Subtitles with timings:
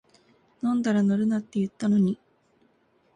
[0.63, 2.17] 飲んだら乗るなって言ったのに